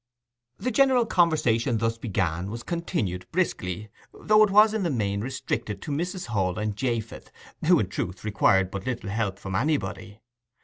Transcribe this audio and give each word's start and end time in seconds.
The 0.57 0.71
general 0.71 1.05
conversation 1.05 1.77
thus 1.77 1.99
begun 1.99 2.49
was 2.49 2.63
continued 2.63 3.27
briskly, 3.31 3.89
though 4.11 4.41
it 4.43 4.49
was 4.49 4.73
in 4.73 4.81
the 4.81 4.89
main 4.89 5.21
restricted 5.21 5.79
to 5.83 5.91
Mrs. 5.91 6.25
Hall 6.25 6.57
and 6.57 6.75
Japheth, 6.75 7.29
who 7.67 7.79
in 7.79 7.87
truth 7.87 8.23
required 8.25 8.71
but 8.71 8.87
little 8.87 9.11
help 9.11 9.37
from 9.37 9.53
anybody. 9.53 10.19